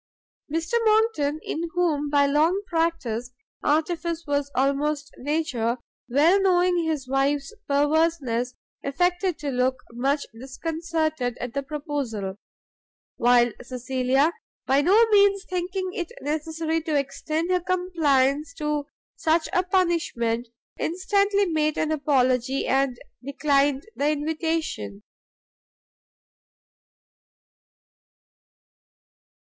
Mr 0.51 0.73
Monckton, 0.83 1.39
in 1.43 1.69
whom 1.75 2.09
by 2.09 2.25
long 2.25 2.63
practice, 2.65 3.29
artifice 3.63 4.25
was 4.25 4.49
almost 4.55 5.13
nature, 5.19 5.77
well 6.09 6.41
knowing 6.41 6.83
his 6.85 7.07
wife's 7.07 7.53
perverseness, 7.67 8.55
affected 8.83 9.37
to 9.37 9.51
look 9.51 9.83
much 9.91 10.25
disconcerted 10.39 11.37
at 11.37 11.53
the 11.53 11.61
proposal; 11.61 12.35
while 13.17 13.51
Cecilia, 13.61 14.33
by 14.65 14.81
no 14.81 15.05
means 15.09 15.45
thinking 15.47 15.91
it 15.93 16.09
necessary 16.21 16.81
to 16.81 16.97
extend 16.97 17.51
her 17.51 17.59
compliance 17.61 18.55
to 18.55 18.87
such 19.15 19.49
a 19.53 19.61
punishment, 19.61 20.47
instantly 20.79 21.45
made 21.45 21.77
an 21.77 21.91
apology, 21.91 22.65
and 22.65 22.97
declined 23.23 23.85
the 23.95 24.09
invitation. 24.09 25.03